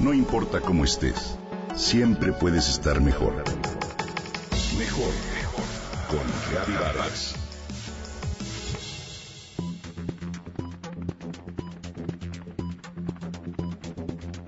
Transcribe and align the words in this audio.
No 0.00 0.14
importa 0.14 0.62
cómo 0.62 0.84
estés, 0.84 1.36
siempre 1.76 2.32
puedes 2.32 2.70
estar 2.70 3.02
mejor. 3.02 3.34
Mejor, 4.78 5.12
mejor. 5.34 5.64
Con 6.08 6.74
Vargas. 6.74 7.34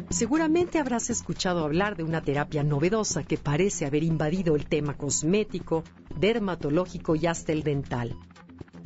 Seguramente 0.08 0.78
habrás 0.78 1.10
escuchado 1.10 1.64
hablar 1.64 1.96
de 1.96 2.04
una 2.04 2.22
terapia 2.22 2.62
novedosa 2.62 3.22
que 3.22 3.36
parece 3.36 3.84
haber 3.84 4.04
invadido 4.04 4.56
el 4.56 4.64
tema 4.66 4.96
cosmético, 4.96 5.84
dermatológico 6.18 7.14
y 7.14 7.26
hasta 7.26 7.52
el 7.52 7.62
dental. 7.62 8.16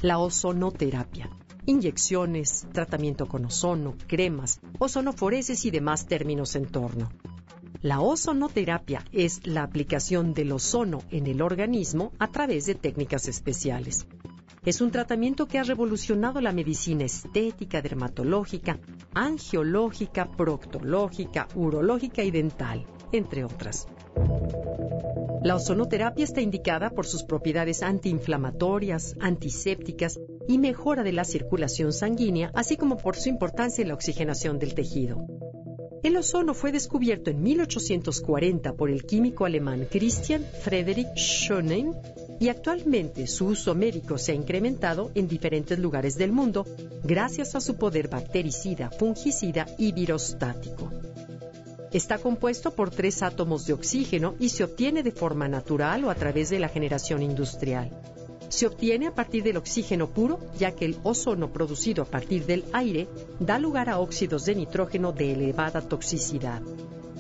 La 0.01 0.19
ozonoterapia. 0.19 1.30
Inyecciones, 1.69 2.64
tratamiento 2.73 3.27
con 3.27 3.45
ozono, 3.45 3.96
cremas, 4.07 4.61
ozonoforeses 4.79 5.65
y 5.65 5.73
demás 5.73 6.07
términos 6.07 6.55
en 6.55 6.66
torno. 6.66 7.11
La 7.83 8.01
ozonoterapia 8.01 9.05
es 9.11 9.45
la 9.48 9.65
aplicación 9.65 10.33
del 10.33 10.52
ozono 10.52 11.02
en 11.11 11.27
el 11.27 11.42
organismo 11.42 12.12
a 12.20 12.29
través 12.30 12.66
de 12.66 12.77
técnicas 12.77 13.27
especiales. 13.27 14.06
Es 14.65 14.80
un 14.80 14.92
tratamiento 14.92 15.48
que 15.48 15.59
ha 15.59 15.65
revolucionado 15.65 16.41
la 16.41 16.52
medicina 16.52 17.05
estética, 17.05 17.83
dermatológica, 17.83 18.78
angiológica, 19.12 20.30
proctológica, 20.30 21.48
urológica 21.56 22.23
y 22.23 22.30
dental, 22.30 22.87
entre 23.11 23.42
otras. 23.42 23.89
La 25.42 25.56
ozonoterapia 25.56 26.25
está 26.25 26.41
indicada 26.41 26.91
por 26.91 27.06
sus 27.06 27.25
propiedades 27.25 27.83
antiinflamatorias, 27.83 29.17
antisépticas 29.20 30.20
y 30.48 30.59
mejora 30.59 31.02
de 31.02 31.12
la 31.12 31.24
circulación 31.24 31.92
sanguínea, 31.92 32.50
así 32.55 32.77
como 32.77 32.96
por 32.96 33.16
su 33.16 33.28
importancia 33.28 33.82
en 33.82 33.88
la 33.88 33.95
oxigenación 33.95 34.59
del 34.59 34.74
tejido. 34.74 35.27
El 36.02 36.16
ozono 36.16 36.55
fue 36.55 36.70
descubierto 36.70 37.30
en 37.30 37.42
1840 37.42 38.74
por 38.74 38.91
el 38.91 39.05
químico 39.05 39.45
alemán 39.45 39.88
Christian 39.91 40.44
Friedrich 40.62 41.08
Schöning 41.16 41.94
y 42.38 42.48
actualmente 42.48 43.27
su 43.27 43.47
uso 43.47 43.75
médico 43.75 44.19
se 44.19 44.33
ha 44.33 44.34
incrementado 44.34 45.11
en 45.14 45.27
diferentes 45.27 45.78
lugares 45.78 46.16
del 46.16 46.33
mundo 46.33 46.64
gracias 47.03 47.55
a 47.55 47.60
su 47.60 47.77
poder 47.77 48.08
bactericida, 48.08 48.91
fungicida 48.91 49.66
y 49.78 49.92
virostático. 49.92 50.92
Está 51.92 52.19
compuesto 52.19 52.72
por 52.72 52.91
tres 52.91 53.22
átomos 53.22 53.66
de 53.66 53.72
oxígeno 53.72 54.34
y 54.38 54.50
se 54.50 54.64
obtiene 54.64 55.03
de 55.03 55.12
forma 55.12 55.48
natural 55.48 56.05
o 56.05 56.10
a 56.10 56.14
través 56.14 56.50
de 56.50 56.58
la 56.58 56.69
generación 56.69 57.22
industrial. 57.22 57.91
Se 58.48 58.66
obtiene 58.66 59.06
a 59.08 59.14
partir 59.14 59.42
del 59.42 59.56
oxígeno 59.56 60.08
puro, 60.08 60.39
ya 60.58 60.72
que 60.72 60.84
el 60.84 60.97
ozono 61.02 61.52
producido 61.52 62.02
a 62.02 62.06
partir 62.06 62.47
del 62.47 62.64
aire 62.72 63.08
da 63.41 63.58
lugar 63.58 63.88
a 63.88 63.98
óxidos 63.98 64.44
de 64.44 64.55
nitrógeno 64.55 65.12
de 65.12 65.33
elevada 65.33 65.80
toxicidad. 65.80 66.62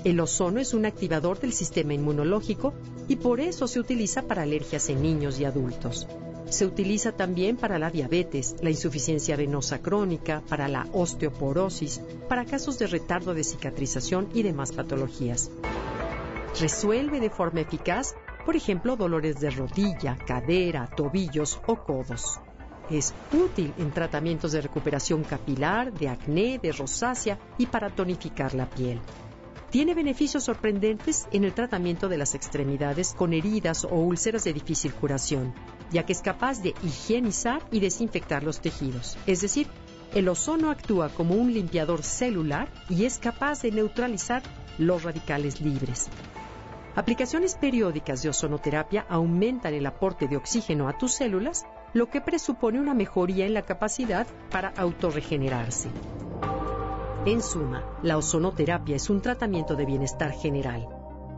El 0.04 0.20
ozono 0.20 0.60
es 0.60 0.72
un 0.72 0.86
activador 0.86 1.40
del 1.40 1.52
sistema 1.52 1.92
inmunológico 1.92 2.74
y 3.08 3.16
por 3.16 3.40
eso 3.40 3.66
se 3.66 3.80
utiliza 3.80 4.22
para 4.22 4.42
alergias 4.42 4.88
en 4.88 5.02
niños 5.02 5.40
y 5.40 5.44
adultos. 5.44 6.06
Se 6.48 6.64
utiliza 6.64 7.10
también 7.10 7.56
para 7.56 7.78
la 7.80 7.90
diabetes, 7.90 8.54
la 8.62 8.70
insuficiencia 8.70 9.34
venosa 9.34 9.80
crónica, 9.80 10.44
para 10.48 10.68
la 10.68 10.86
osteoporosis, 10.92 12.00
para 12.28 12.44
casos 12.44 12.78
de 12.78 12.86
retardo 12.86 13.34
de 13.34 13.42
cicatrización 13.42 14.28
y 14.32 14.44
demás 14.44 14.70
patologías. 14.70 15.50
Resuelve 16.60 17.18
de 17.18 17.30
forma 17.30 17.62
eficaz, 17.62 18.14
por 18.46 18.54
ejemplo, 18.54 18.96
dolores 18.96 19.40
de 19.40 19.50
rodilla, 19.50 20.16
cadera, 20.16 20.88
tobillos 20.96 21.60
o 21.66 21.82
codos. 21.82 22.40
Es 22.88 23.12
útil 23.32 23.74
en 23.76 23.90
tratamientos 23.90 24.52
de 24.52 24.60
recuperación 24.60 25.24
capilar, 25.24 25.92
de 25.92 26.08
acné, 26.08 26.60
de 26.60 26.70
rosácea 26.70 27.40
y 27.58 27.66
para 27.66 27.90
tonificar 27.90 28.54
la 28.54 28.70
piel. 28.70 29.00
Tiene 29.70 29.94
beneficios 29.94 30.44
sorprendentes 30.44 31.26
en 31.32 31.42
el 31.42 31.54
tratamiento 31.54 32.08
de 32.08 32.18
las 32.18 32.36
extremidades 32.36 33.14
con 33.14 33.32
heridas 33.32 33.84
o 33.84 33.96
úlceras 33.96 34.44
de 34.44 34.52
difícil 34.52 34.94
curación, 34.94 35.52
ya 35.90 36.06
que 36.06 36.12
es 36.12 36.22
capaz 36.22 36.62
de 36.62 36.72
higienizar 36.84 37.66
y 37.72 37.80
desinfectar 37.80 38.44
los 38.44 38.60
tejidos. 38.60 39.18
Es 39.26 39.40
decir, 39.40 39.66
el 40.14 40.28
ozono 40.28 40.70
actúa 40.70 41.08
como 41.08 41.34
un 41.34 41.52
limpiador 41.52 42.04
celular 42.04 42.68
y 42.88 43.06
es 43.06 43.18
capaz 43.18 43.62
de 43.62 43.72
neutralizar 43.72 44.44
los 44.78 45.02
radicales 45.02 45.60
libres. 45.60 46.08
Aplicaciones 46.96 47.56
periódicas 47.56 48.22
de 48.22 48.30
ozonoterapia 48.30 49.04
aumentan 49.10 49.74
el 49.74 49.84
aporte 49.84 50.28
de 50.28 50.38
oxígeno 50.38 50.88
a 50.88 50.96
tus 50.96 51.12
células, 51.12 51.66
lo 51.92 52.08
que 52.08 52.22
presupone 52.22 52.80
una 52.80 52.94
mejoría 52.94 53.44
en 53.44 53.52
la 53.52 53.66
capacidad 53.66 54.26
para 54.50 54.70
autorregenerarse. 54.70 55.90
En 57.26 57.42
suma, 57.42 57.84
la 58.02 58.16
ozonoterapia 58.16 58.96
es 58.96 59.10
un 59.10 59.20
tratamiento 59.20 59.76
de 59.76 59.84
bienestar 59.84 60.32
general. 60.32 60.88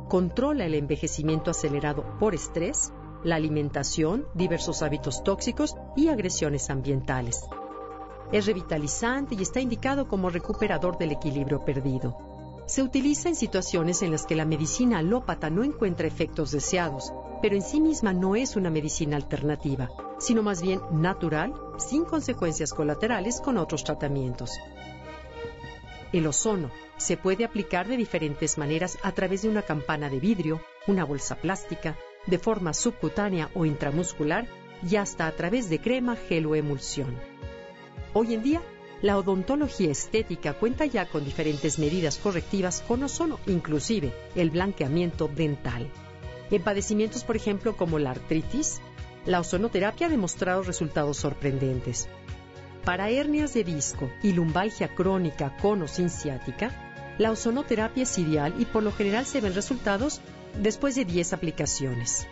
Controla 0.09 0.65
el 0.65 0.75
envejecimiento 0.75 1.51
acelerado 1.51 2.05
por 2.21 2.37
estrés, 2.37 2.93
la 3.25 3.35
alimentación, 3.35 4.29
diversos 4.35 4.83
hábitos 4.83 5.25
tóxicos 5.25 5.75
y 5.97 6.07
agresiones 6.07 6.71
ambientales. 6.71 7.43
Es 8.31 8.47
revitalizante 8.47 9.35
y 9.35 9.43
está 9.43 9.59
indicado 9.59 10.07
como 10.07 10.31
recuperador 10.31 10.99
del 10.99 11.11
equilibrio 11.11 11.65
perdido. 11.65 12.28
Se 12.69 12.83
utiliza 12.83 13.31
en 13.31 13.35
situaciones 13.35 14.03
en 14.03 14.11
las 14.13 14.27
que 14.27 14.37
la 14.37 14.45
medicina 14.45 14.99
alópata 14.99 15.49
no 15.49 15.65
encuentra 15.65 16.07
efectos 16.07 16.51
deseados, 16.51 17.15
pero 17.41 17.57
en 17.57 17.63
sí 17.63 17.81
misma 17.81 18.13
no 18.13 18.37
es 18.37 18.57
una 18.57 18.69
medicina 18.69 19.17
alternativa, 19.17 19.89
sino 20.19 20.43
más 20.43 20.61
bien 20.61 20.83
natural, 20.93 21.55
sin 21.79 22.05
consecuencias 22.05 22.75
colaterales 22.75 23.41
con 23.41 23.57
otros 23.57 23.85
tratamientos. 23.85 24.51
El 26.13 26.27
ozono 26.27 26.71
se 26.99 27.17
puede 27.17 27.47
aplicar 27.47 27.89
de 27.89 27.97
diferentes 27.97 28.59
maneras 28.59 28.99
a 29.03 29.13
través 29.13 29.43
de 29.43 29.49
una 29.49 29.63
campana 29.63 30.11
de 30.11 30.21
vidrio, 30.21 30.61
una 30.87 31.07
bolsa 31.07 31.37
plástica, 31.37 31.97
de 32.27 32.39
forma 32.39 32.75
subcutánea 32.75 33.49
o 33.55 33.65
intramuscular 33.65 34.47
y 34.87 34.97
hasta 34.97 35.27
a 35.27 35.33
través 35.33 35.71
de 35.71 35.81
crema, 35.81 36.17
gel 36.17 36.45
o 36.45 36.55
emulsión. 36.55 37.19
Hoy 38.13 38.35
en 38.35 38.43
día, 38.43 38.63
la 39.01 39.17
odontología 39.17 39.93
estética 39.93 40.55
cuenta 40.55 40.85
ya 40.87 41.07
con 41.07 41.25
diferentes 41.25 41.79
medidas 41.79 42.19
correctivas 42.19 42.83
con 42.87 43.03
ozono, 43.03 43.39
inclusive 43.47 44.13
el 44.35 44.51
blanqueamiento 44.51 45.29
dental. 45.29 45.89
En 46.51 46.63
padecimientos, 46.63 47.25
por 47.25 47.37
ejemplo, 47.37 47.77
como 47.77 47.99
la 47.99 48.11
artritis, 48.11 48.81
la 49.27 49.41
ozonoterapia 49.41 50.07
ha 50.07 50.11
demostrado 50.11 50.63
resultados 50.63 51.19
sorprendentes. 51.19 52.09
Para 52.85 53.11
hernias 53.11 53.55
de 53.55 53.65
disco 53.65 54.11
y 54.23 54.33
lumbalgia 54.33 54.95
crónica 54.95 55.57
con 55.59 55.83
o 55.83 55.89
ciática, 55.89 56.71
la 57.19 57.31
ozonoterapia 57.31 58.05
es 58.05 58.19
ideal 58.19 58.55
y 58.59 58.65
por 58.65 58.83
lo 58.83 58.93
general 58.93 59.27
se 59.27 59.41
ven 59.41 59.55
resultados 59.55 60.21
después 60.61 60.95
de 60.95 61.05
10 61.05 61.35
aplicaciones. 61.35 62.27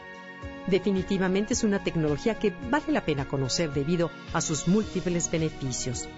Definitivamente 0.67 1.55
es 1.55 1.63
una 1.63 1.85
tecnología 1.85 2.39
que 2.39 2.53
vale 2.71 2.93
la 2.93 3.05
pena 3.05 3.29
conocer 3.29 3.73
debido 3.73 4.11
a 4.33 4.41
sus 4.41 4.67
múltiples 4.67 5.31
beneficios. 5.31 6.09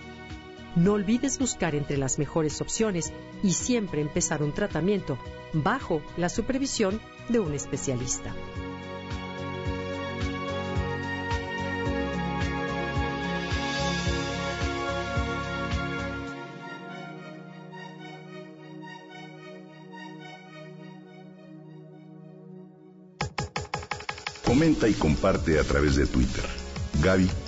No 0.76 0.92
olvides 0.92 1.38
buscar 1.38 1.74
entre 1.74 1.96
las 1.96 2.18
mejores 2.18 2.60
opciones 2.60 3.12
y 3.42 3.52
siempre 3.52 4.00
empezar 4.00 4.42
un 4.42 4.52
tratamiento 4.52 5.18
bajo 5.52 6.02
la 6.16 6.28
supervisión 6.28 7.00
de 7.28 7.40
un 7.40 7.54
especialista. 7.54 8.34
Comenta 24.44 24.88
y 24.88 24.94
comparte 24.94 25.58
a 25.58 25.62
través 25.62 25.96
de 25.96 26.06
Twitter. 26.06 26.44
Gaby-Vargas. 27.02 27.47